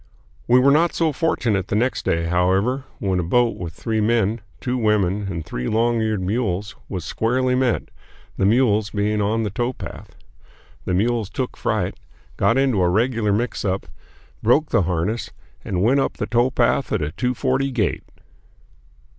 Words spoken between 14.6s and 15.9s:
the harness, and